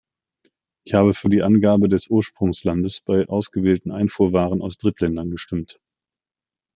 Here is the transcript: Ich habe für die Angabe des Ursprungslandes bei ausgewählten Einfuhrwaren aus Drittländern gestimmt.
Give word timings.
Ich 0.83 0.95
habe 0.95 1.13
für 1.13 1.29
die 1.29 1.43
Angabe 1.43 1.87
des 1.87 2.07
Ursprungslandes 2.09 3.01
bei 3.01 3.27
ausgewählten 3.29 3.91
Einfuhrwaren 3.91 4.63
aus 4.63 4.79
Drittländern 4.79 5.29
gestimmt. 5.29 5.79